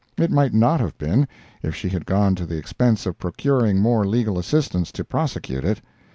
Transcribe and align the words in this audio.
It 0.17 0.31
might 0.31 0.51
not 0.51 0.79
have 0.79 0.97
been, 0.97 1.27
if 1.61 1.75
she 1.75 1.87
had 1.87 2.07
gone 2.07 2.33
to 2.33 2.47
the 2.47 2.57
expense 2.57 3.05
of 3.05 3.19
procuring 3.19 3.77
more 3.79 4.03
legal 4.03 4.39
assistance 4.39 4.91
to 4.93 5.03
prosecute 5.05 5.63
it. 5.63 5.79